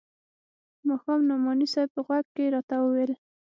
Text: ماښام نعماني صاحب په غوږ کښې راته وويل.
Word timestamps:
ماښام 0.87 1.19
نعماني 1.29 1.67
صاحب 1.73 1.89
په 1.95 2.01
غوږ 2.05 2.25
کښې 2.35 2.45
راته 2.55 2.73
وويل. 2.81 3.11